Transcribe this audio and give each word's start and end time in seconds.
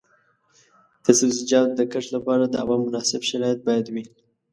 د 1.03 1.05
سبزیجاتو 1.19 1.73
د 1.79 1.81
کښت 1.91 2.09
لپاره 2.17 2.43
د 2.47 2.55
هوا 2.63 2.75
مناسب 2.85 3.21
شرایط 3.29 3.59
باید 3.67 3.85
وي. 3.93 4.05